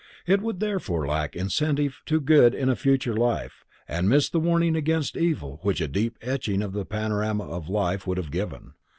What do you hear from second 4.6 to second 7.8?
against evil which a deep etching of the panorama of